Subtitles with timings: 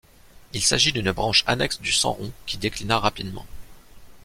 [0.53, 3.45] Il s'agit d'une branche annexe du Sanron qui déclina rapidement.